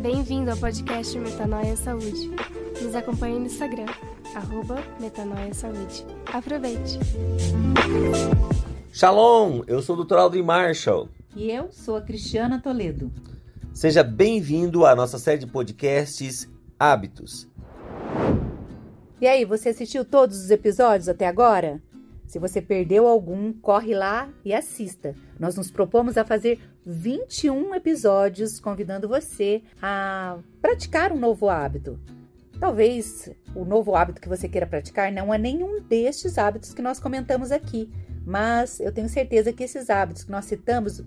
Bem-vindo 0.00 0.50
ao 0.50 0.56
podcast 0.56 1.18
Metanoia 1.18 1.76
Saúde. 1.76 2.30
Nos 2.82 2.94
acompanhe 2.94 3.38
no 3.38 3.46
Instagram, 3.46 3.86
arroba 4.34 4.82
Metanoia 5.00 5.54
Saúde. 5.54 6.04
Aproveite! 6.26 6.98
Shalom, 8.92 9.62
eu 9.66 9.80
sou 9.80 9.96
o 9.96 10.04
Dr. 10.04 10.16
Aldrin 10.16 10.42
Marshall. 10.42 11.08
E 11.36 11.50
eu 11.50 11.70
sou 11.70 11.96
a 11.96 12.02
Cristiana 12.02 12.60
Toledo. 12.60 13.10
Seja 13.72 14.02
bem-vindo 14.02 14.84
à 14.84 14.94
nossa 14.94 15.18
série 15.18 15.38
de 15.38 15.46
podcasts 15.46 16.48
Hábitos. 16.78 17.48
E 19.20 19.26
aí, 19.26 19.44
você 19.44 19.68
assistiu 19.68 20.04
todos 20.04 20.36
os 20.42 20.50
episódios 20.50 21.08
até 21.08 21.28
agora? 21.28 21.80
Se 22.32 22.38
você 22.38 22.62
perdeu 22.62 23.06
algum, 23.06 23.52
corre 23.52 23.94
lá 23.94 24.26
e 24.42 24.54
assista. 24.54 25.14
Nós 25.38 25.54
nos 25.54 25.70
propomos 25.70 26.16
a 26.16 26.24
fazer 26.24 26.58
21 26.86 27.74
episódios 27.74 28.58
convidando 28.58 29.06
você 29.06 29.62
a 29.82 30.38
praticar 30.58 31.12
um 31.12 31.18
novo 31.18 31.50
hábito. 31.50 32.00
Talvez 32.58 33.30
o 33.54 33.66
novo 33.66 33.94
hábito 33.94 34.18
que 34.18 34.30
você 34.30 34.48
queira 34.48 34.66
praticar 34.66 35.12
não 35.12 35.34
é 35.34 35.36
nenhum 35.36 35.82
destes 35.82 36.38
hábitos 36.38 36.72
que 36.72 36.80
nós 36.80 36.98
comentamos 36.98 37.52
aqui, 37.52 37.92
mas 38.24 38.80
eu 38.80 38.90
tenho 38.90 39.10
certeza 39.10 39.52
que 39.52 39.64
esses 39.64 39.90
hábitos 39.90 40.24
que 40.24 40.30
nós 40.30 40.46
citamos 40.46 41.04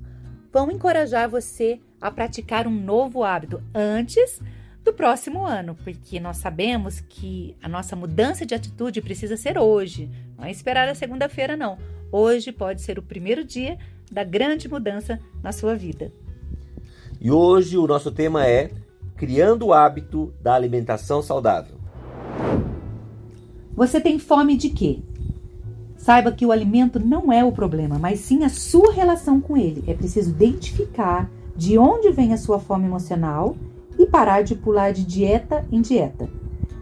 vão 0.53 0.69
encorajar 0.69 1.27
você 1.27 1.79
a 1.99 2.11
praticar 2.11 2.67
um 2.67 2.79
novo 2.79 3.23
hábito 3.23 3.63
antes 3.73 4.39
do 4.85 4.93
próximo 4.93 5.43
ano, 5.43 5.75
porque 5.83 6.19
nós 6.19 6.37
sabemos 6.37 7.01
que 7.09 7.57
a 7.61 7.67
nossa 7.67 7.95
mudança 7.95 8.45
de 8.45 8.53
atitude 8.53 9.01
precisa 9.01 9.35
ser 9.35 9.57
hoje, 9.57 10.07
não 10.37 10.45
é 10.45 10.51
esperar 10.51 10.87
a 10.87 10.93
segunda-feira, 10.93 11.57
não. 11.57 11.79
Hoje 12.11 12.51
pode 12.51 12.83
ser 12.83 12.99
o 12.99 13.01
primeiro 13.01 13.43
dia 13.43 13.79
da 14.11 14.23
grande 14.23 14.69
mudança 14.69 15.19
na 15.41 15.51
sua 15.51 15.75
vida. 15.75 16.13
E 17.19 17.31
hoje 17.31 17.77
o 17.77 17.87
nosso 17.87 18.11
tema 18.11 18.45
é 18.45 18.69
Criando 19.17 19.67
o 19.67 19.73
hábito 19.73 20.33
da 20.41 20.53
alimentação 20.53 21.21
saudável. 21.21 21.77
Você 23.73 23.99
tem 23.99 24.19
fome 24.19 24.55
de 24.55 24.69
quê? 24.69 24.99
Saiba 25.95 26.31
que 26.31 26.45
o 26.45 26.51
alimento 26.51 26.99
não 26.99 27.31
é 27.31 27.43
o 27.43 27.51
problema, 27.51 27.97
mas 27.97 28.19
sim 28.19 28.43
a 28.43 28.49
sua 28.49 28.91
relação 28.91 29.39
com 29.41 29.57
ele. 29.57 29.83
É 29.87 29.93
preciso 29.93 30.29
identificar 30.29 31.31
de 31.55 31.77
onde 31.77 32.11
vem 32.11 32.33
a 32.33 32.37
sua 32.37 32.59
fome 32.59 32.85
emocional 32.85 33.55
e 33.97 34.05
parar 34.05 34.41
de 34.41 34.55
pular 34.55 34.91
de 34.91 35.05
dieta 35.05 35.65
em 35.71 35.81
dieta. 35.81 36.29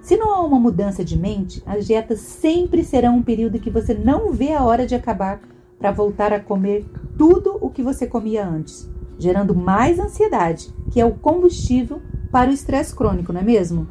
Se 0.01 0.17
não 0.17 0.33
há 0.33 0.41
uma 0.41 0.59
mudança 0.59 1.03
de 1.03 1.17
mente, 1.17 1.63
as 1.65 1.87
dietas 1.87 2.19
sempre 2.19 2.83
serão 2.83 3.17
um 3.17 3.23
período 3.23 3.59
que 3.59 3.69
você 3.69 3.93
não 3.93 4.33
vê 4.33 4.53
a 4.53 4.63
hora 4.63 4.85
de 4.85 4.93
acabar 4.93 5.41
para 5.79 5.91
voltar 5.91 6.33
a 6.33 6.39
comer 6.39 6.85
tudo 7.17 7.57
o 7.61 7.69
que 7.69 7.81
você 7.81 8.05
comia 8.05 8.45
antes, 8.45 8.89
gerando 9.17 9.55
mais 9.55 9.99
ansiedade, 9.99 10.73
que 10.91 10.99
é 10.99 11.05
o 11.05 11.13
combustível 11.13 12.01
para 12.31 12.49
o 12.49 12.53
estresse 12.53 12.93
crônico, 12.93 13.31
não 13.31 13.41
é 13.41 13.43
mesmo? 13.43 13.87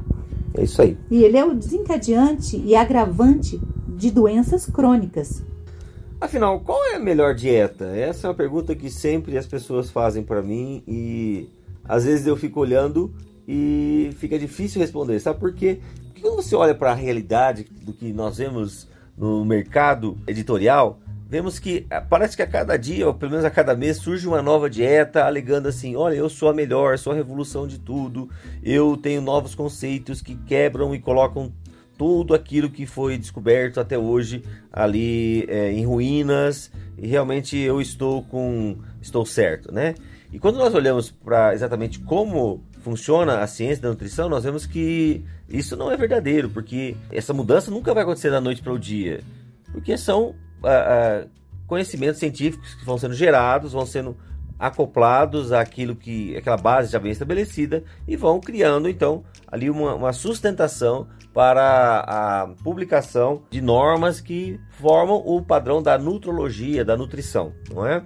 É 0.54 0.64
isso 0.64 0.82
aí. 0.82 0.98
E 1.10 1.22
ele 1.22 1.38
é 1.38 1.44
o 1.44 1.54
desencadeante 1.54 2.56
e 2.56 2.74
agravante 2.74 3.60
de 3.88 4.10
doenças 4.10 4.66
crônicas. 4.66 5.42
Afinal, 6.20 6.60
qual 6.60 6.84
é 6.86 6.96
a 6.96 7.00
melhor 7.00 7.34
dieta? 7.34 7.86
Essa 7.86 8.26
é 8.26 8.30
uma 8.30 8.36
pergunta 8.36 8.74
que 8.74 8.90
sempre 8.90 9.36
as 9.36 9.46
pessoas 9.46 9.90
fazem 9.90 10.22
para 10.22 10.42
mim 10.42 10.82
e 10.86 11.48
às 11.84 12.04
vezes 12.04 12.26
eu 12.26 12.36
fico 12.36 12.60
olhando 12.60 13.14
e 13.46 14.10
fica 14.18 14.38
difícil 14.38 14.80
responder. 14.80 15.18
Sabe 15.20 15.38
por 15.38 15.52
quê? 15.54 15.80
Porque 16.06 16.22
quando 16.22 16.36
você 16.36 16.54
olha 16.54 16.74
para 16.74 16.92
a 16.92 16.94
realidade 16.94 17.66
do 17.82 17.92
que 17.92 18.12
nós 18.12 18.38
vemos 18.38 18.88
no 19.16 19.44
mercado 19.44 20.16
editorial, 20.26 20.98
vemos 21.28 21.58
que 21.58 21.86
ah, 21.90 22.00
parece 22.00 22.36
que 22.36 22.42
a 22.42 22.46
cada 22.46 22.76
dia, 22.76 23.06
ou 23.06 23.14
pelo 23.14 23.32
menos 23.32 23.44
a 23.44 23.50
cada 23.50 23.74
mês, 23.74 23.96
surge 23.96 24.26
uma 24.26 24.42
nova 24.42 24.68
dieta 24.68 25.24
alegando 25.24 25.68
assim: 25.68 25.96
olha, 25.96 26.14
eu 26.14 26.28
sou 26.28 26.48
a 26.48 26.54
melhor, 26.54 26.98
sou 26.98 27.12
a 27.12 27.16
revolução 27.16 27.66
de 27.66 27.78
tudo, 27.78 28.28
eu 28.62 28.96
tenho 28.96 29.20
novos 29.20 29.54
conceitos 29.54 30.22
que 30.22 30.34
quebram 30.34 30.94
e 30.94 30.98
colocam 30.98 31.52
tudo 31.96 32.34
aquilo 32.34 32.70
que 32.70 32.84
foi 32.84 33.16
descoberto 33.16 33.78
até 33.78 33.96
hoje 33.96 34.42
ali 34.72 35.44
é, 35.48 35.70
em 35.70 35.84
ruínas 35.84 36.70
e 36.98 37.06
realmente 37.06 37.56
eu 37.56 37.80
estou 37.80 38.22
com 38.24 38.76
estou 39.00 39.24
certo, 39.24 39.72
né? 39.72 39.94
E 40.32 40.38
quando 40.38 40.56
nós 40.56 40.74
olhamos 40.74 41.10
para 41.10 41.52
exatamente 41.52 42.00
como 42.00 42.64
funciona 42.80 43.40
a 43.40 43.46
ciência 43.46 43.82
da 43.82 43.90
nutrição, 43.90 44.28
nós 44.28 44.44
vemos 44.44 44.64
que 44.64 45.22
isso 45.48 45.76
não 45.76 45.92
é 45.92 45.96
verdadeiro, 45.96 46.48
porque 46.48 46.96
essa 47.10 47.34
mudança 47.34 47.70
nunca 47.70 47.92
vai 47.92 48.02
acontecer 48.02 48.30
da 48.30 48.40
noite 48.40 48.62
para 48.62 48.72
o 48.72 48.78
dia, 48.78 49.20
porque 49.70 49.96
são 49.98 50.34
ah, 50.64 51.24
ah, 51.24 51.26
conhecimentos 51.66 52.18
científicos 52.18 52.74
que 52.74 52.84
vão 52.84 52.96
sendo 52.96 53.14
gerados, 53.14 53.72
vão 53.72 53.84
sendo 53.84 54.16
acoplados 54.58 55.52
àquilo 55.52 55.94
que 55.94 56.36
aquela 56.36 56.56
base 56.56 56.92
já 56.92 56.98
bem 56.98 57.10
estabelecida 57.10 57.82
e 58.06 58.16
vão 58.16 58.40
criando 58.40 58.88
então 58.88 59.24
ali 59.46 59.68
uma, 59.68 59.94
uma 59.94 60.12
sustentação 60.12 61.08
para 61.34 62.00
a 62.06 62.46
publicação 62.62 63.42
de 63.50 63.60
normas 63.60 64.20
que 64.20 64.60
formam 64.70 65.16
o 65.16 65.42
padrão 65.42 65.82
da 65.82 65.98
nutrologia, 65.98 66.84
da 66.84 66.96
nutrição, 66.96 67.52
não 67.74 67.86
é? 67.86 68.04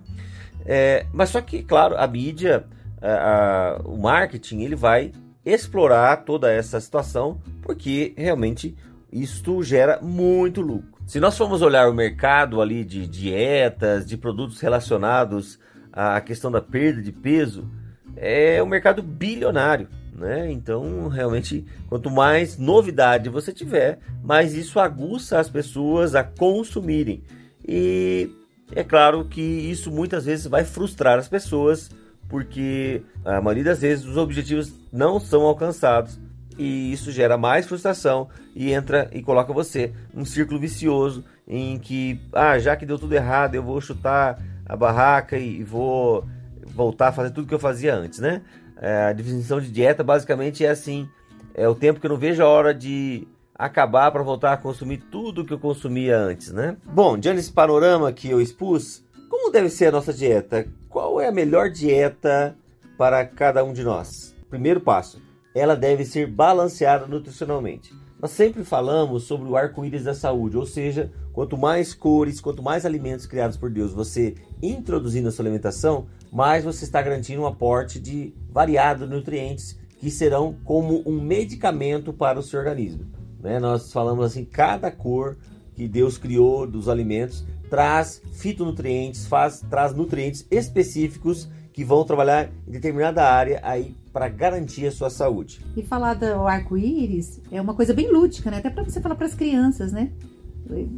É, 0.66 1.06
mas 1.12 1.30
só 1.30 1.40
que, 1.40 1.62
claro, 1.62 1.96
a 1.96 2.06
mídia, 2.06 2.64
a, 3.00 3.76
a, 3.76 3.80
o 3.84 3.96
marketing, 3.96 4.62
ele 4.62 4.74
vai 4.74 5.12
explorar 5.44 6.24
toda 6.24 6.52
essa 6.52 6.80
situação 6.80 7.40
porque 7.62 8.12
realmente 8.16 8.76
isto 9.12 9.62
gera 9.62 10.00
muito 10.02 10.60
lucro. 10.60 10.96
Se 11.06 11.20
nós 11.20 11.38
formos 11.38 11.62
olhar 11.62 11.88
o 11.88 11.94
mercado 11.94 12.60
ali 12.60 12.84
de 12.84 13.06
dietas, 13.06 14.04
de 14.04 14.16
produtos 14.16 14.60
relacionados 14.60 15.58
à 15.92 16.20
questão 16.20 16.50
da 16.50 16.60
perda 16.60 17.00
de 17.00 17.12
peso, 17.12 17.70
é 18.16 18.60
um 18.60 18.66
mercado 18.66 19.02
bilionário. 19.02 19.88
Né? 20.12 20.50
Então, 20.50 21.08
realmente, 21.08 21.64
quanto 21.88 22.10
mais 22.10 22.58
novidade 22.58 23.28
você 23.28 23.52
tiver, 23.52 24.00
mais 24.24 24.54
isso 24.54 24.80
aguça 24.80 25.38
as 25.38 25.48
pessoas 25.48 26.14
a 26.14 26.24
consumirem. 26.24 27.22
E 27.66 28.30
é 28.72 28.82
claro 28.82 29.24
que 29.24 29.40
isso 29.40 29.90
muitas 29.90 30.24
vezes 30.24 30.46
vai 30.46 30.64
frustrar 30.64 31.18
as 31.18 31.28
pessoas, 31.28 31.90
porque 32.28 33.02
a 33.24 33.40
maioria 33.40 33.64
das 33.64 33.80
vezes 33.80 34.04
os 34.04 34.16
objetivos 34.16 34.72
não 34.92 35.20
são 35.20 35.42
alcançados 35.42 36.18
e 36.58 36.92
isso 36.92 37.12
gera 37.12 37.36
mais 37.36 37.66
frustração 37.66 38.28
e 38.54 38.72
entra 38.72 39.08
e 39.12 39.22
coloca 39.22 39.52
você 39.52 39.92
num 40.12 40.24
círculo 40.24 40.58
vicioso 40.58 41.24
em 41.46 41.78
que, 41.78 42.20
ah, 42.32 42.58
já 42.58 42.74
que 42.74 42.86
deu 42.86 42.98
tudo 42.98 43.14
errado, 43.14 43.54
eu 43.54 43.62
vou 43.62 43.80
chutar 43.80 44.42
a 44.64 44.76
barraca 44.76 45.38
e 45.38 45.62
vou 45.62 46.26
voltar 46.66 47.08
a 47.08 47.12
fazer 47.12 47.30
tudo 47.30 47.46
que 47.46 47.54
eu 47.54 47.58
fazia 47.58 47.94
antes, 47.94 48.18
né? 48.18 48.42
É, 48.78 49.08
a 49.08 49.12
definição 49.12 49.60
de 49.60 49.70
dieta 49.70 50.02
basicamente 50.02 50.64
é 50.64 50.70
assim: 50.70 51.08
é 51.54 51.68
o 51.68 51.74
tempo 51.74 52.00
que 52.00 52.06
eu 52.06 52.10
não 52.10 52.18
vejo 52.18 52.42
a 52.42 52.48
hora 52.48 52.74
de 52.74 53.26
acabar 53.58 54.10
para 54.10 54.22
voltar 54.22 54.52
a 54.52 54.56
consumir 54.56 54.98
tudo 55.10 55.44
que 55.44 55.52
eu 55.52 55.58
consumia 55.58 56.18
antes, 56.18 56.52
né? 56.52 56.76
Bom, 56.84 57.16
diante 57.16 57.36
desse 57.36 57.52
panorama 57.52 58.12
que 58.12 58.28
eu 58.28 58.40
expus, 58.40 59.02
como 59.30 59.50
deve 59.50 59.70
ser 59.70 59.86
a 59.86 59.92
nossa 59.92 60.12
dieta? 60.12 60.66
Qual 60.88 61.20
é 61.20 61.28
a 61.28 61.32
melhor 61.32 61.70
dieta 61.70 62.56
para 62.98 63.24
cada 63.24 63.64
um 63.64 63.72
de 63.72 63.82
nós? 63.82 64.34
Primeiro 64.50 64.80
passo: 64.80 65.20
ela 65.54 65.74
deve 65.74 66.04
ser 66.04 66.26
balanceada 66.26 67.06
nutricionalmente. 67.06 67.94
Nós 68.20 68.30
sempre 68.30 68.64
falamos 68.64 69.24
sobre 69.24 69.48
o 69.48 69.56
arco-íris 69.56 70.04
da 70.04 70.14
saúde, 70.14 70.56
ou 70.56 70.64
seja, 70.64 71.12
quanto 71.32 71.56
mais 71.56 71.92
cores, 71.92 72.40
quanto 72.40 72.62
mais 72.62 72.86
alimentos 72.86 73.26
criados 73.26 73.58
por 73.58 73.70
Deus 73.70 73.92
você 73.92 74.34
introduzir 74.62 75.22
na 75.22 75.30
sua 75.30 75.42
alimentação, 75.44 76.06
mais 76.32 76.64
você 76.64 76.84
está 76.84 77.02
garantindo 77.02 77.42
um 77.42 77.46
aporte 77.46 78.00
de 78.00 78.34
variados 78.50 79.08
nutrientes 79.08 79.78
que 79.98 80.10
serão 80.10 80.56
como 80.64 81.02
um 81.06 81.20
medicamento 81.20 82.12
para 82.12 82.38
o 82.38 82.42
seu 82.42 82.58
organismo. 82.58 83.06
Né? 83.46 83.60
Nós 83.60 83.92
falamos 83.92 84.24
assim, 84.24 84.44
cada 84.44 84.90
cor 84.90 85.36
que 85.72 85.86
Deus 85.86 86.18
criou 86.18 86.66
dos 86.66 86.88
alimentos 86.88 87.46
traz 87.70 88.20
fitonutrientes, 88.32 89.26
faz, 89.26 89.60
traz 89.70 89.94
nutrientes 89.94 90.44
específicos 90.50 91.48
que 91.72 91.84
vão 91.84 92.04
trabalhar 92.04 92.50
em 92.66 92.72
determinada 92.72 93.22
área 93.22 93.60
aí 93.62 93.94
para 94.12 94.28
garantir 94.28 94.86
a 94.86 94.90
sua 94.90 95.10
saúde. 95.10 95.64
E 95.76 95.82
falar 95.82 96.14
do 96.14 96.46
arco-íris 96.46 97.40
é 97.52 97.60
uma 97.60 97.74
coisa 97.74 97.94
bem 97.94 98.10
lúdica, 98.10 98.50
né? 98.50 98.58
Até 98.58 98.70
para 98.70 98.82
você 98.82 99.00
falar 99.00 99.14
para 99.14 99.26
as 99.26 99.34
crianças, 99.34 99.92
né? 99.92 100.10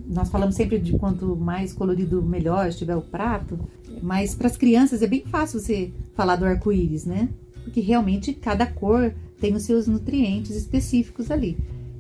Nós 0.06 0.31
falamos 0.31 0.55
sempre 0.55 0.78
de 0.78 0.96
quanto 0.96 1.37
mais 1.37 1.75
colorido 1.75 2.23
melhor 2.23 2.69
estiver 2.69 2.96
o 2.96 3.02
prato, 3.02 3.58
mas 4.02 4.34
para 4.34 4.46
as 4.46 4.56
crianças 4.56 5.02
é 5.02 5.06
bem 5.06 5.25
fácil 5.26 5.61
você 5.61 5.93
falar 6.14 6.37
do 6.37 6.46
arco-íris, 6.46 7.05
né? 7.05 7.28
Porque 7.64 7.81
realmente 7.81 8.32
cada 8.32 8.67
cor 8.67 9.12
tem 9.38 9.55
os 9.55 9.64
seus 9.64 9.87
nutrientes 9.87 10.56
específicos 10.56 11.31
ali. 11.31 11.58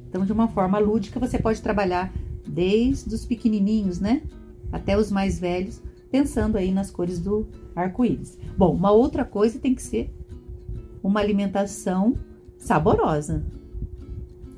Então, 0.08 0.24
de 0.24 0.32
uma 0.32 0.48
forma 0.48 0.78
lúdica, 0.78 1.20
você 1.20 1.38
pode 1.38 1.60
trabalhar 1.60 2.12
desde 2.46 3.14
os 3.14 3.26
pequenininhos, 3.26 4.00
né, 4.00 4.22
até 4.72 4.96
os 4.96 5.10
mais 5.10 5.38
velhos, 5.38 5.82
pensando 6.10 6.56
aí 6.56 6.72
nas 6.72 6.90
cores 6.90 7.18
do 7.18 7.46
arco-íris. 7.76 8.38
Bom, 8.56 8.74
uma 8.74 8.90
outra 8.90 9.24
coisa 9.24 9.58
tem 9.58 9.74
que 9.74 9.82
ser 9.82 10.10
uma 11.02 11.20
alimentação 11.20 12.16
saborosa. 12.56 13.44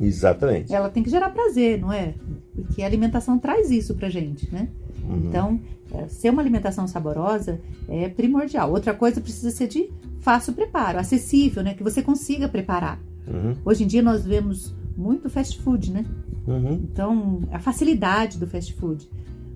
Exatamente. 0.00 0.73
Ela 0.73 0.88
tem 0.88 1.02
que 1.02 1.11
gerar 1.11 1.31
prazer, 1.31 1.79
não 1.79 1.93
é? 1.93 2.14
Porque 2.55 2.82
a 2.82 2.87
alimentação 2.87 3.38
traz 3.38 3.70
isso 3.70 3.94
pra 3.94 4.08
gente, 4.08 4.50
né? 4.53 4.69
Uhum. 5.06 5.17
Então, 5.17 5.61
é, 5.93 6.08
ser 6.08 6.31
uma 6.31 6.41
alimentação 6.41 6.87
saborosa 6.87 7.61
é 7.88 8.08
primordial. 8.08 8.70
Outra 8.70 8.94
coisa 8.94 9.20
precisa 9.20 9.50
ser 9.50 9.67
de 9.69 9.91
fácil 10.20 10.55
preparo, 10.55 10.99
acessível, 10.99 11.62
né? 11.62 11.75
Que 11.75 11.82
você 11.82 12.03
consiga 12.03 12.49
preparar. 12.49 12.99
Uhum. 13.26 13.56
Hoje 13.64 13.85
em 13.85 13.87
dia 13.87 14.00
nós 14.00 14.25
vemos 14.25 14.75
muito 15.00 15.31
fast 15.31 15.58
food, 15.61 15.91
né? 15.91 16.05
Uhum. 16.47 16.75
Então, 16.75 17.41
a 17.50 17.58
facilidade 17.58 18.38
do 18.38 18.47
fast 18.47 18.75
food. 18.75 19.08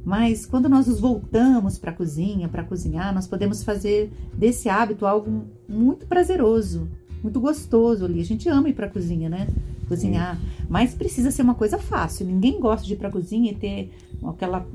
Mas 0.05 0.45
quando 0.45 0.69
nós 0.69 0.87
nos 0.87 1.01
voltamos 1.01 1.79
para 1.79 1.91
a 1.91 1.95
cozinha, 1.95 2.49
para 2.49 2.63
cozinhar, 2.65 3.15
nós 3.15 3.27
podemos 3.27 3.63
fazer 3.63 4.13
desse 4.35 4.69
hábito 4.69 5.07
algo 5.07 5.45
muito 5.69 6.07
prazeroso, 6.07 6.89
muito 7.23 7.41
gostoso 7.41 8.05
ali. 8.05 8.21
A 8.21 8.25
gente 8.25 8.49
ama 8.49 8.69
ir 8.69 8.75
para 8.75 8.87
a 8.87 8.91
cozinha, 8.91 9.29
né? 9.29 9.47
Cozinhar. 9.89 10.39
Mas 10.69 10.95
precisa 10.95 11.31
ser 11.31 11.43
uma 11.43 11.55
coisa 11.55 11.79
fácil. 11.79 12.27
Ninguém 12.27 12.61
gosta 12.61 12.87
de 12.87 12.95
ir 12.95 12.97
para 12.97 13.09
a 13.09 13.13
cozinha 13.13 13.53
e 13.53 13.55
ter 13.55 13.93
aquela, 14.27 14.67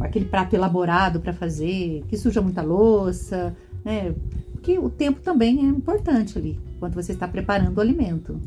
aquele 0.00 0.24
prato 0.24 0.54
elaborado 0.54 1.20
para 1.20 1.32
fazer, 1.32 2.04
que 2.08 2.16
suja 2.16 2.40
muita 2.40 2.62
louça, 2.62 3.56
né? 3.84 4.14
Porque 4.52 4.78
o 4.78 4.88
tempo 4.88 5.20
também 5.20 5.58
é 5.58 5.68
importante 5.68 6.38
ali, 6.38 6.58
quando 6.78 6.94
você 6.94 7.12
está 7.12 7.26
preparando 7.26 7.78
o 7.78 7.80
alimento. 7.80 8.40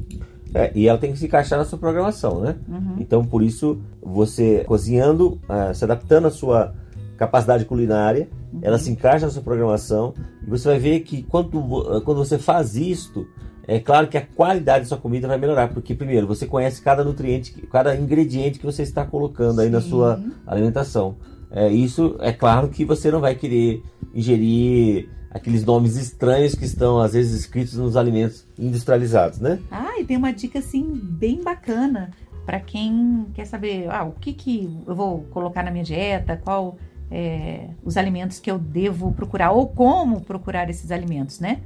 É, 0.55 0.71
e 0.73 0.87
ela 0.87 0.97
tem 0.97 1.11
que 1.11 1.19
se 1.19 1.25
encaixar 1.25 1.59
na 1.59 1.65
sua 1.65 1.77
programação, 1.77 2.39
né? 2.39 2.55
Uhum. 2.67 2.95
Então, 2.99 3.25
por 3.25 3.43
isso, 3.43 3.77
você 4.01 4.63
cozinhando, 4.65 5.37
ah, 5.49 5.73
se 5.73 5.83
adaptando 5.83 6.27
à 6.27 6.31
sua 6.31 6.73
capacidade 7.17 7.65
culinária, 7.65 8.29
Uhum. 8.53 8.59
ela 8.61 8.77
se 8.77 8.89
encaixa 8.89 9.25
na 9.25 9.31
sua 9.33 9.41
programação 9.41 10.13
e 10.47 10.49
você 10.49 10.69
vai 10.69 10.79
ver 10.79 11.01
que 11.01 11.23
quando, 11.23 11.59
vo- 11.61 12.01
quando 12.01 12.17
você 12.19 12.37
faz 12.39 12.75
isto, 12.75 13.27
é 13.67 13.79
claro 13.79 14.07
que 14.07 14.17
a 14.17 14.25
qualidade 14.25 14.83
da 14.85 14.87
sua 14.89 14.97
comida 14.97 15.27
vai 15.27 15.37
melhorar, 15.37 15.67
porque 15.73 15.93
primeiro, 15.93 16.25
você 16.25 16.45
conhece 16.45 16.81
cada 16.81 17.03
nutriente, 17.03 17.51
cada 17.69 17.93
ingrediente 17.95 18.57
que 18.59 18.65
você 18.65 18.81
está 18.83 19.03
colocando 19.05 19.59
aí 19.59 19.69
na 19.69 19.81
Sim. 19.81 19.89
sua 19.89 20.21
alimentação. 20.47 21.15
É, 21.51 21.67
isso 21.69 22.15
é 22.19 22.31
claro 22.31 22.69
que 22.69 22.85
você 22.85 23.11
não 23.11 23.19
vai 23.19 23.35
querer 23.35 23.81
ingerir 24.13 25.09
aqueles 25.35 25.65
nomes 25.65 25.97
estranhos 25.97 26.55
que 26.55 26.63
estão 26.63 26.97
às 26.97 27.11
vezes 27.11 27.41
escritos 27.41 27.73
nos 27.75 27.97
alimentos 27.97 28.47
industrializados, 28.57 29.37
né? 29.37 29.59
Ah, 29.69 29.99
e 29.99 30.05
tem 30.05 30.15
uma 30.15 30.31
dica 30.31 30.59
assim 30.59 30.81
bem 30.95 31.43
bacana 31.43 32.11
para 32.45 32.57
quem 32.61 33.27
quer 33.33 33.43
saber 33.43 33.89
ah, 33.91 34.05
o 34.05 34.13
que, 34.13 34.31
que 34.31 34.73
eu 34.87 34.95
vou 34.95 35.23
colocar 35.31 35.61
na 35.61 35.71
minha 35.71 35.83
dieta, 35.83 36.39
qual 36.41 36.77
é, 37.11 37.67
os 37.83 37.97
alimentos 37.97 38.39
que 38.39 38.49
eu 38.49 38.57
devo 38.57 39.11
procurar 39.11 39.51
ou 39.51 39.67
como 39.67 40.21
procurar 40.21 40.69
esses 40.69 40.89
alimentos, 40.89 41.41
né? 41.41 41.59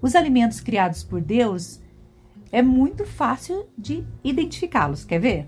Os 0.00 0.14
alimentos 0.14 0.60
criados 0.60 1.04
por 1.04 1.20
Deus 1.20 1.80
é 2.50 2.62
muito 2.62 3.04
fácil 3.04 3.66
de 3.76 4.02
identificá-los, 4.22 5.04
quer 5.04 5.20
ver? 5.20 5.46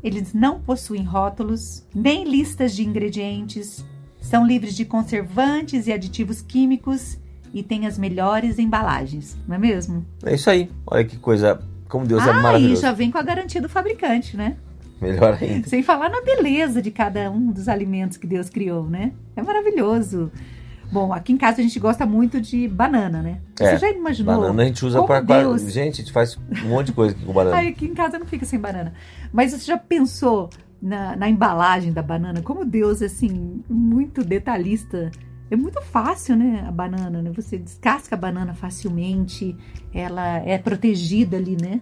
Eles 0.00 0.32
não 0.32 0.60
possuem 0.60 1.02
rótulos, 1.02 1.84
nem 1.92 2.22
listas 2.22 2.76
de 2.76 2.86
ingredientes, 2.86 3.84
são 4.24 4.46
livres 4.46 4.74
de 4.74 4.84
conservantes 4.84 5.86
e 5.86 5.92
aditivos 5.92 6.40
químicos 6.42 7.18
e 7.52 7.62
têm 7.62 7.86
as 7.86 7.98
melhores 7.98 8.58
embalagens, 8.58 9.36
não 9.46 9.54
é 9.54 9.58
mesmo? 9.58 10.04
É 10.24 10.34
isso 10.34 10.48
aí. 10.50 10.70
Olha 10.86 11.04
que 11.04 11.16
coisa, 11.18 11.60
como 11.88 12.06
Deus 12.06 12.26
é 12.26 12.30
Ah, 12.30 12.38
e 12.38 12.42
maravilhoso. 12.42 12.82
já 12.82 12.90
vem 12.92 13.10
com 13.10 13.18
a 13.18 13.22
garantia 13.22 13.60
do 13.60 13.68
fabricante, 13.68 14.36
né? 14.36 14.56
Melhor 15.00 15.38
ainda. 15.40 15.68
Sem 15.68 15.82
falar 15.82 16.08
na 16.08 16.22
beleza 16.22 16.80
de 16.80 16.90
cada 16.90 17.30
um 17.30 17.52
dos 17.52 17.68
alimentos 17.68 18.16
que 18.16 18.26
Deus 18.26 18.48
criou, 18.48 18.84
né? 18.88 19.12
É 19.36 19.42
maravilhoso. 19.42 20.32
Bom, 20.90 21.12
aqui 21.12 21.32
em 21.32 21.36
casa 21.36 21.60
a 21.60 21.62
gente 21.62 21.78
gosta 21.78 22.06
muito 22.06 22.40
de 22.40 22.66
banana, 22.68 23.20
né? 23.22 23.38
É, 23.60 23.70
Você 23.70 23.78
já 23.78 23.90
imaginou? 23.90 24.36
Banana 24.40 24.62
a 24.62 24.66
gente 24.66 24.84
usa 24.84 25.02
para 25.02 25.20
Deus- 25.20 25.62
Gente, 25.70 25.94
a 25.94 26.04
gente 26.04 26.12
faz 26.12 26.38
um 26.64 26.68
monte 26.68 26.86
de 26.86 26.92
coisa 26.92 27.14
aqui 27.14 27.24
com 27.24 27.32
banana. 27.32 27.56
Ai, 27.56 27.68
aqui 27.68 27.86
em 27.86 27.94
casa 27.94 28.18
não 28.18 28.26
fica 28.26 28.44
sem 28.46 28.58
banana. 28.58 28.94
Mas 29.32 29.52
você 29.52 29.64
já 29.64 29.76
pensou 29.76 30.48
na, 30.84 31.16
na 31.16 31.28
embalagem 31.30 31.92
da 31.92 32.02
banana? 32.02 32.42
Como 32.42 32.62
Deus, 32.62 33.00
assim, 33.00 33.64
muito 33.68 34.22
detalhista. 34.22 35.10
É 35.50 35.56
muito 35.56 35.80
fácil, 35.80 36.36
né? 36.36 36.62
A 36.68 36.70
banana, 36.70 37.22
né? 37.22 37.32
Você 37.34 37.56
descasca 37.56 38.14
a 38.14 38.18
banana 38.18 38.52
facilmente, 38.52 39.56
ela 39.94 40.38
é 40.38 40.58
protegida 40.58 41.38
ali, 41.38 41.56
né? 41.60 41.80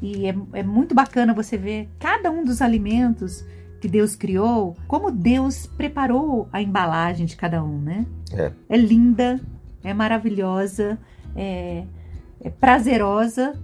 E 0.00 0.28
é, 0.28 0.36
é 0.52 0.62
muito 0.62 0.94
bacana 0.94 1.34
você 1.34 1.56
ver 1.56 1.88
cada 1.98 2.30
um 2.30 2.44
dos 2.44 2.62
alimentos 2.62 3.44
que 3.80 3.88
Deus 3.88 4.14
criou, 4.14 4.76
como 4.86 5.10
Deus 5.10 5.66
preparou 5.66 6.48
a 6.52 6.62
embalagem 6.62 7.26
de 7.26 7.36
cada 7.36 7.62
um, 7.64 7.80
né? 7.80 8.06
É. 8.32 8.52
É 8.68 8.76
linda, 8.76 9.40
é 9.82 9.92
maravilhosa, 9.92 10.98
é, 11.34 11.84
é 12.40 12.50
prazerosa 12.50 13.58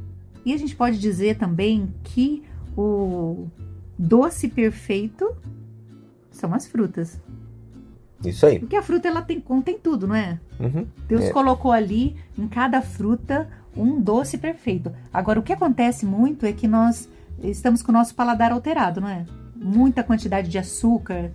e 0.44 0.52
a 0.52 0.56
gente 0.56 0.74
pode 0.74 0.98
dizer 0.98 1.36
também 1.36 1.94
que 2.02 2.42
o 2.76 3.46
doce 4.06 4.48
perfeito 4.48 5.34
são 6.30 6.52
as 6.54 6.66
frutas. 6.66 7.20
Isso 8.24 8.46
aí. 8.46 8.58
Porque 8.58 8.76
a 8.76 8.82
fruta 8.82 9.08
ela 9.08 9.22
tem, 9.22 9.40
contém 9.40 9.78
tudo, 9.78 10.06
não 10.06 10.14
é? 10.14 10.38
Uhum. 10.60 10.86
Deus 11.08 11.24
É. 11.24 11.30
colocou 11.32 11.72
ali 11.72 12.16
em 12.38 12.46
cada 12.48 12.80
fruta 12.80 13.48
um 13.76 14.00
doce 14.00 14.38
perfeito. 14.38 14.92
Agora, 15.12 15.40
o 15.40 15.42
que 15.42 15.52
acontece 15.52 16.04
muito 16.06 16.46
é 16.46 16.52
que 16.52 16.68
nós 16.68 17.08
estamos 17.42 17.82
com 17.82 17.90
o 17.90 17.94
nosso 17.94 18.14
paladar 18.14 18.52
alterado, 18.52 19.00
não 19.00 19.08
é? 19.08 19.24
Muita 19.56 20.02
quantidade 20.04 20.48
de 20.48 20.58
açúcar 20.58 21.30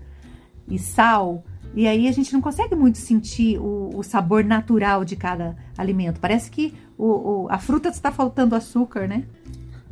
e 0.68 0.78
sal. 0.80 1.44
E 1.76 1.86
aí 1.88 2.08
a 2.08 2.12
gente 2.12 2.32
não 2.32 2.42
consegue 2.42 2.74
muito 2.76 2.98
sentir 2.98 3.60
o, 3.60 3.90
o 3.94 4.04
sabor 4.04 4.44
natural 4.44 5.04
de 5.04 5.16
cada 5.16 5.56
alimento. 5.78 6.20
Parece 6.22 6.50
que 6.50 6.74
o, 6.98 7.06
o- 7.44 7.48
a 7.50 7.60
fruta 7.60 7.90
está 7.90 8.12
faltando 8.12 8.56
açúcar, 8.56 9.08
né? 9.08 9.26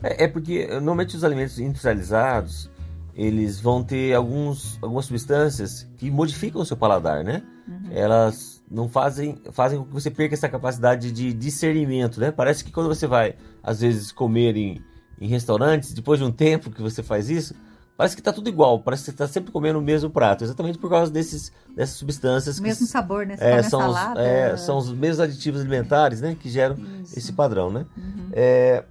É, 0.06 0.26
é 0.26 0.28
porque 0.28 0.68
normalmente 0.68 1.16
os 1.16 1.24
alimentos 1.24 1.60
industrializados 1.60 2.70
eles 3.16 3.60
vão 3.60 3.82
ter 3.82 4.14
alguns, 4.14 4.78
algumas 4.82 5.06
substâncias 5.06 5.88
que 5.98 6.12
modificam 6.12 6.62
o 6.62 6.66
seu 6.66 6.76
paladar, 6.76 7.24
né? 7.24 7.42
Elas 7.90 8.62
não 8.70 8.90
fazem 8.90 9.42
fazem 9.52 9.80
com 9.80 9.86
que 9.86 9.94
você 9.94 10.12
perca 10.12 10.36
essa 10.36 10.50
capacidade 10.50 11.12
de 11.12 11.34
discernimento, 11.34 12.20
né? 12.20 12.30
Parece 12.32 12.64
que 12.64 12.72
quando 12.72 12.88
você 12.88 13.08
vai 13.08 13.36
às 13.64 13.80
vezes 13.80 14.12
comer 14.12 14.58
em, 14.58 14.84
em 15.20 15.28
restaurantes, 15.28 15.94
depois 15.94 16.20
de 16.20 16.26
um 16.26 16.32
tempo 16.32 16.70
que 16.70 16.82
você 16.82 17.02
faz 17.02 17.30
isso, 17.30 17.56
parece 17.96 18.18
que 18.18 18.22
tá 18.22 18.34
tudo 18.34 18.50
igual, 18.50 18.82
parece 18.82 19.04
que 19.04 19.06
você 19.06 19.12
está 19.12 19.28
sempre 19.28 19.52
comendo 19.52 19.80
o 19.80 19.82
mesmo 19.82 20.10
prato, 20.10 20.44
exatamente 20.44 20.78
por 20.78 20.90
causa 20.90 21.10
desses 21.10 21.54
dessas 21.74 21.96
substâncias 21.96 22.58
O 22.58 22.62
que 22.62 22.68
mesmo 22.68 22.86
sabor, 22.86 23.26
né? 23.26 23.38
Você 23.38 23.44
é, 23.44 23.64
são, 23.64 23.80
os, 23.80 23.96
salada. 23.96 24.22
é, 24.22 24.58
são 24.58 24.78
os 24.78 24.92
mesmos 24.92 25.22
aditivos 25.22 25.62
alimentares, 25.62 26.20
né, 26.20 26.36
que 26.38 26.50
geram 26.50 26.76
Isso. 27.02 27.18
esse 27.18 27.32
padrão, 27.32 27.72
né? 27.72 27.86
Uhum. 27.98 28.30
É, 28.34 28.84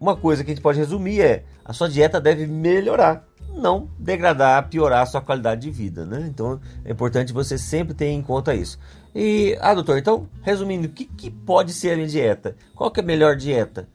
uma 0.00 0.16
coisa 0.16 0.44
que 0.44 0.50
a 0.50 0.54
gente 0.54 0.62
pode 0.62 0.78
resumir 0.78 1.20
é 1.20 1.44
a 1.64 1.72
sua 1.72 1.88
dieta 1.88 2.20
deve 2.20 2.46
melhorar, 2.46 3.26
não 3.54 3.88
degradar, 3.98 4.68
piorar 4.68 5.02
a 5.02 5.06
sua 5.06 5.20
qualidade 5.20 5.62
de 5.62 5.70
vida, 5.70 6.04
né? 6.04 6.26
Então 6.28 6.60
é 6.84 6.92
importante 6.92 7.32
você 7.32 7.56
sempre 7.58 7.94
ter 7.94 8.06
em 8.06 8.22
conta 8.22 8.54
isso. 8.54 8.78
E, 9.14 9.56
ah, 9.60 9.74
doutor, 9.74 9.98
então, 9.98 10.28
resumindo, 10.42 10.86
o 10.86 10.90
que, 10.90 11.06
que 11.06 11.30
pode 11.30 11.72
ser 11.72 11.92
a 11.92 11.96
minha 11.96 12.06
dieta? 12.06 12.54
Qual 12.74 12.90
que 12.90 13.00
é 13.00 13.02
a 13.02 13.06
melhor 13.06 13.34
dieta? 13.34 13.88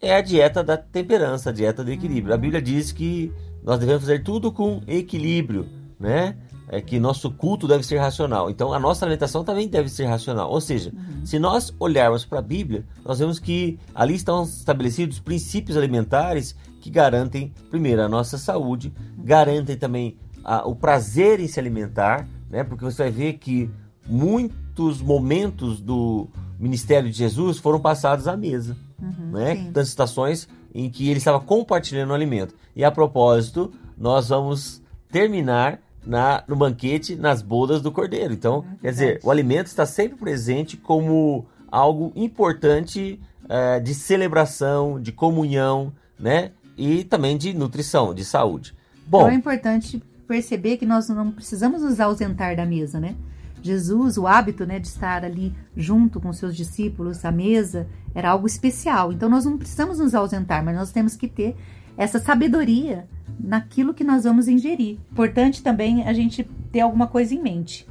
É 0.00 0.16
a 0.16 0.20
dieta 0.20 0.64
da 0.64 0.76
temperança, 0.76 1.50
a 1.50 1.52
dieta 1.52 1.84
do 1.84 1.92
equilíbrio. 1.92 2.34
A 2.34 2.38
Bíblia 2.38 2.60
diz 2.60 2.90
que 2.90 3.32
nós 3.62 3.78
devemos 3.78 4.02
fazer 4.02 4.22
tudo 4.22 4.52
com 4.52 4.82
equilíbrio, 4.86 5.66
né? 5.98 6.36
É 6.68 6.80
que 6.80 6.98
nosso 6.98 7.30
culto 7.30 7.68
deve 7.68 7.84
ser 7.84 7.98
racional. 7.98 8.48
Então 8.50 8.72
a 8.72 8.78
nossa 8.78 9.04
alimentação 9.04 9.44
também 9.44 9.68
deve 9.68 9.88
ser 9.88 10.06
racional. 10.06 10.50
Ou 10.50 10.60
seja, 10.60 10.92
se 11.24 11.38
nós 11.38 11.74
olharmos 11.78 12.24
para 12.24 12.38
a 12.38 12.42
Bíblia, 12.42 12.84
nós 13.04 13.18
vemos 13.18 13.38
que 13.38 13.78
ali 13.94 14.14
estão 14.14 14.44
estabelecidos 14.44 15.20
princípios 15.20 15.76
alimentares 15.76 16.56
que 16.80 16.88
garantem, 16.90 17.52
primeiro, 17.70 18.02
a 18.02 18.08
nossa 18.08 18.38
saúde, 18.38 18.92
garantem 19.18 19.76
também 19.76 20.16
a- 20.42 20.66
o 20.66 20.74
prazer 20.74 21.38
em 21.40 21.46
se 21.46 21.58
alimentar, 21.60 22.26
né? 22.50 22.64
Porque 22.64 22.84
você 22.84 23.04
vai 23.04 23.10
ver 23.12 23.34
que 23.34 23.70
muitos 24.18 25.00
momentos 25.00 25.80
do 25.80 26.28
ministério 26.58 27.10
de 27.10 27.16
Jesus 27.16 27.58
foram 27.58 27.80
passados 27.80 28.26
à 28.28 28.36
mesa 28.36 28.76
Uhum, 29.02 29.32
né? 29.32 29.56
sim. 29.56 29.72
Das 29.72 29.88
situações 29.88 30.48
em 30.74 30.88
que 30.88 31.08
ele 31.08 31.18
estava 31.18 31.40
compartilhando 31.40 32.10
o 32.10 32.14
alimento. 32.14 32.54
E 32.74 32.84
a 32.84 32.90
propósito, 32.90 33.70
nós 33.98 34.28
vamos 34.28 34.82
terminar 35.10 35.78
na, 36.06 36.42
no 36.46 36.56
banquete, 36.56 37.16
nas 37.16 37.42
bodas 37.42 37.80
do 37.80 37.90
cordeiro. 37.90 38.32
Então, 38.32 38.64
Ah, 38.66 38.76
quer 38.82 38.90
dizer, 38.90 39.20
o 39.22 39.30
alimento 39.30 39.66
está 39.66 39.86
sempre 39.86 40.16
presente 40.16 40.76
como 40.76 41.46
algo 41.70 42.12
importante 42.14 43.20
eh, 43.48 43.80
de 43.80 43.94
celebração, 43.94 45.00
de 45.00 45.12
comunhão, 45.12 45.92
né? 46.18 46.52
E 46.76 47.04
também 47.04 47.36
de 47.36 47.52
nutrição, 47.52 48.14
de 48.14 48.24
saúde. 48.24 48.74
Bom, 49.06 49.20
Então 49.20 49.30
é 49.30 49.34
importante 49.34 50.02
perceber 50.26 50.76
que 50.76 50.86
nós 50.86 51.08
não 51.08 51.30
precisamos 51.30 51.82
nos 51.82 52.00
ausentar 52.00 52.56
da 52.56 52.64
mesa, 52.64 52.98
né? 52.98 53.14
Jesus, 53.62 54.18
o 54.18 54.26
hábito 54.26 54.66
né, 54.66 54.78
de 54.78 54.88
estar 54.88 55.24
ali 55.24 55.54
junto 55.74 56.20
com 56.20 56.32
seus 56.34 56.54
discípulos 56.54 57.24
à 57.24 57.32
mesa 57.32 57.86
era 58.14 58.30
algo 58.30 58.46
especial. 58.46 59.10
Então 59.10 59.28
nós 59.28 59.46
não 59.46 59.56
precisamos 59.56 59.98
nos 59.98 60.14
ausentar, 60.14 60.62
mas 60.62 60.76
nós 60.76 60.92
temos 60.92 61.16
que 61.16 61.26
ter 61.26 61.56
essa 61.96 62.18
sabedoria 62.18 63.08
naquilo 63.38 63.94
que 63.94 64.04
nós 64.04 64.24
vamos 64.24 64.48
ingerir. 64.48 64.98
Importante 65.12 65.62
também 65.62 66.02
a 66.04 66.12
gente 66.12 66.44
ter 66.72 66.80
alguma 66.80 67.06
coisa 67.06 67.34
em 67.34 67.42
mente. 67.42 67.86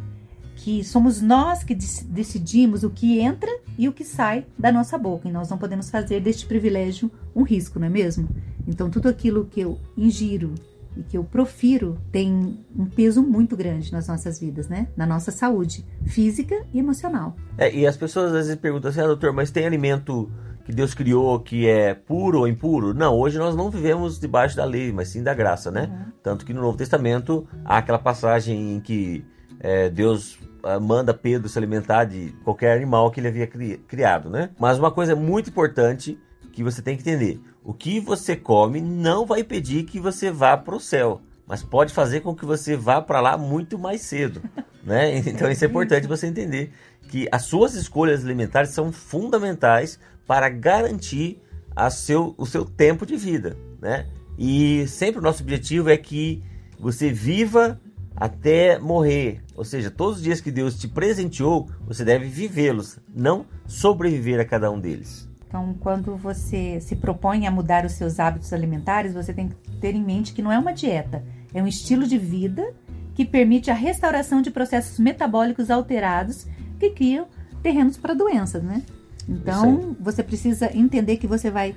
Que 0.55 0.83
somos 0.83 1.21
nós 1.21 1.63
que 1.63 1.75
dec- 1.75 2.05
decidimos 2.05 2.83
o 2.83 2.89
que 2.89 3.19
entra 3.19 3.50
e 3.77 3.89
o 3.89 3.93
que 3.93 4.03
sai 4.03 4.45
da 4.57 4.71
nossa 4.71 4.97
boca. 4.97 5.27
E 5.27 5.31
nós 5.31 5.50
não 5.50 5.57
podemos 5.57 5.89
fazer 5.89 6.21
deste 6.21 6.45
privilégio 6.45 7.12
um 7.35 7.43
risco, 7.43 7.79
não 7.79 7.88
é 7.88 7.89
mesmo? 7.89 8.29
Então, 8.67 8.89
tudo 8.89 9.09
aquilo 9.09 9.45
que 9.45 9.59
eu 9.59 9.77
ingiro 9.97 10.53
e 10.95 11.01
que 11.01 11.17
eu 11.17 11.23
profiro 11.23 11.97
tem 12.12 12.57
um 12.77 12.85
peso 12.85 13.23
muito 13.23 13.57
grande 13.57 13.91
nas 13.91 14.07
nossas 14.07 14.39
vidas, 14.39 14.69
né? 14.69 14.88
Na 14.95 15.07
nossa 15.07 15.31
saúde 15.31 15.83
física 16.05 16.63
e 16.71 16.79
emocional. 16.79 17.35
É, 17.57 17.75
e 17.75 17.85
as 17.88 17.97
pessoas 17.97 18.27
às 18.27 18.31
vezes 18.33 18.55
perguntam 18.55 18.91
assim, 18.91 19.01
ah, 19.01 19.07
doutor, 19.07 19.33
mas 19.33 19.50
tem 19.50 19.65
alimento 19.65 20.31
que 20.65 20.72
Deus 20.72 20.93
criou 20.93 21.39
que 21.39 21.67
é 21.67 21.93
puro 21.93 22.39
ou 22.39 22.48
impuro? 22.48 22.93
Não, 22.93 23.17
hoje 23.17 23.38
nós 23.38 23.55
não 23.55 23.70
vivemos 23.70 24.20
debaixo 24.20 24.55
da 24.55 24.63
lei, 24.63 24.91
mas 24.91 25.10
sim 25.10 25.22
da 25.22 25.34
graça, 25.34 25.70
né? 25.70 25.89
Uhum. 25.91 26.12
Tanto 26.24 26.46
que 26.46 26.53
no 26.53 26.62
Novo 26.62 26.77
Testamento 26.77 27.48
há 27.65 27.77
aquela 27.77 28.00
passagem 28.00 28.75
em 28.75 28.79
que 28.79 29.25
é, 29.60 29.89
Deus 29.89 30.38
ah, 30.63 30.79
manda 30.79 31.13
Pedro 31.13 31.50
se 31.50 31.58
alimentar 31.58 32.05
de 32.05 32.34
qualquer 32.43 32.77
animal 32.77 33.12
que 33.12 33.20
ele 33.20 33.27
havia 33.27 33.48
criado, 33.48 34.29
né? 34.29 34.50
Mas 34.58 34.79
uma 34.79 34.91
coisa 34.91 35.15
muito 35.15 35.50
importante 35.50 36.17
que 36.53 36.63
você 36.63 36.82
tem 36.82 36.96
que 36.96 37.01
entender: 37.01 37.41
o 37.63 37.74
que 37.74 38.00
você 38.00 38.36
come 38.36 38.79
não 38.79 39.25
vai 39.25 39.41
impedir 39.41 39.84
que 39.84 40.00
você 40.00 40.32
vá 40.32 40.55
para 40.55 40.75
o 40.75 40.79
céu, 40.79 41.22
mas 41.46 41.62
pode 41.62 41.93
fazer 41.93 42.22
com 42.22 42.34
que 42.34 42.46
você 42.46 42.77
vá 42.77 43.01
para 43.01 43.20
lá 43.20 43.38
muito 43.38 43.77
mais 43.77 44.01
cedo, 44.01 44.41
né? 44.84 45.18
Então 45.25 45.50
isso 45.50 45.63
é 45.63 45.68
importante 45.68 46.08
você 46.08 46.28
entender 46.28 46.72
que 47.10 47.28
as 47.32 47.44
suas 47.44 47.74
escolhas 47.75 48.24
alimentares 48.24 48.70
são 48.72 48.92
fundamentais 48.92 50.00
para 50.25 50.50
garantir 50.50 51.42
a 51.75 51.90
seu, 51.90 52.34
o 52.38 52.46
seu 52.46 52.66
tempo 52.66 53.06
de 53.06 53.16
vida, 53.16 53.58
né? 53.82 54.08
E 54.38 54.88
sempre 54.88 55.20
o 55.20 55.24
nosso 55.24 55.44
objetivo 55.44 55.90
é 55.90 55.98
que 55.98 56.44
você 56.80 57.12
viva 57.12 57.80
até 58.16 58.78
morrer. 58.80 59.42
Ou 59.56 59.63
seja, 59.63 59.92
todos 59.92 60.18
os 60.18 60.24
dias 60.24 60.42
que 60.42 60.52
Deus 60.52 60.78
te 60.80 60.88
presenteou, 60.88 61.70
você 61.86 62.04
deve 62.04 62.28
vivê-los, 62.28 63.00
não 63.13 63.46
sobreviver 63.68 64.40
a 64.40 64.46
cada 64.46 64.72
um 64.72 64.80
deles. 64.80 65.30
Então, 65.48 65.75
quando 65.80 66.16
você 66.16 66.80
se 66.82 66.96
propõe 66.96 67.46
a 67.46 67.52
mudar 67.52 67.86
os 67.86 67.92
seus 67.92 68.20
hábitos 68.20 68.52
alimentares, 68.54 69.13
você 69.13 69.32
tem 69.32 69.50
que 69.50 69.56
ter 69.80 69.94
em 69.94 70.04
mente 70.04 70.34
que 70.34 70.42
não 70.42 70.52
é 70.52 70.58
uma 70.58 70.74
dieta, 70.74 71.24
é 71.54 71.62
um 71.62 71.68
estilo 71.68 72.08
de 72.08 72.18
vida 72.18 72.74
que 73.15 73.25
permite 73.25 73.70
a 73.70 73.74
restauração 73.74 74.41
de 74.41 74.51
processos 74.51 75.00
metabólicos 75.00 75.70
alterados 75.70 76.46
que 76.79 76.89
criam 76.89 77.27
terrenos 77.62 77.98
para 77.98 78.13
doenças, 78.13 78.63
né? 78.63 78.84
Então, 79.27 79.96
você 80.00 80.22
precisa 80.22 80.75
entender 80.75 81.17
que 81.17 81.27
você 81.27 81.50
vai 81.50 81.75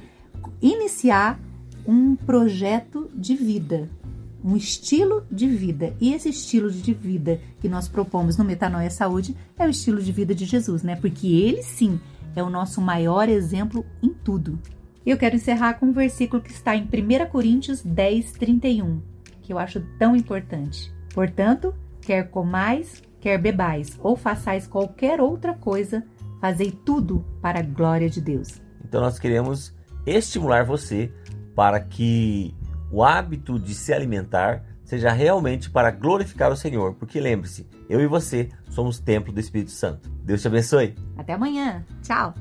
iniciar 0.61 1.38
um 1.87 2.16
projeto 2.16 3.09
de 3.14 3.37
vida, 3.37 3.88
um 4.45 4.57
estilo 4.57 5.25
de 5.31 5.47
vida. 5.47 5.95
E 6.00 6.12
esse 6.12 6.28
estilo 6.28 6.71
de 6.71 6.93
vida 6.93 7.40
que 7.61 7.69
nós 7.69 7.88
propomos 7.88 8.37
no 8.37 8.45
Metanoia 8.45 8.90
Saúde 8.90 9.37
é 9.59 9.66
o 9.66 9.71
estilo 9.71 10.02
de 10.02 10.11
vida 10.11 10.35
de 10.35 10.45
Jesus, 10.45 10.83
né? 10.83 10.97
Porque 10.97 11.28
ele 11.28 11.62
sim 11.62 12.00
é 12.35 12.43
o 12.43 12.50
nosso 12.50 12.81
maior 12.81 13.28
exemplo 13.28 13.85
em 14.02 14.11
tudo. 14.11 14.59
Eu 15.05 15.16
quero 15.16 15.37
encerrar 15.37 15.75
com 15.75 15.87
um 15.87 15.93
versículo 15.93 16.43
que 16.43 16.50
está 16.50 16.75
em 16.75 16.83
1 16.83 17.31
Coríntios 17.31 17.81
10, 17.83 18.33
31, 18.33 19.00
que 19.43 19.52
eu 19.52 19.59
acho 19.59 19.81
tão 19.99 20.16
importante. 20.16 20.93
Portanto, 21.16 21.75
quer 22.02 22.28
comais, 22.28 23.02
quer 23.18 23.38
bebais, 23.38 23.99
ou 24.02 24.16
façais 24.16 24.66
qualquer 24.66 25.18
outra 25.18 25.54
coisa, 25.54 26.04
fazei 26.42 26.70
tudo 26.70 27.25
para 27.40 27.61
a 27.61 27.62
glória 27.62 28.11
de 28.11 28.20
Deus. 28.20 28.61
Então 28.85 29.00
nós 29.00 29.18
queremos 29.18 29.75
estimular 30.04 30.66
você 30.66 31.11
para 31.54 31.80
que 31.80 32.54
o 32.92 33.02
hábito 33.02 33.58
de 33.58 33.75
se 33.75 33.94
alimentar 33.94 34.62
seja 34.85 35.11
realmente 35.11 35.70
para 35.70 35.90
glorificar 35.90 36.52
o 36.52 36.56
Senhor, 36.56 36.92
porque 36.96 37.18
lembre-se, 37.18 37.66
eu 37.88 37.99
e 38.02 38.06
você 38.06 38.50
somos 38.68 38.99
templo 38.99 39.32
do 39.32 39.40
Espírito 39.40 39.70
Santo. 39.70 40.11
Deus 40.23 40.42
te 40.42 40.49
abençoe. 40.49 40.94
Até 41.16 41.32
amanhã. 41.32 41.82
Tchau. 42.02 42.35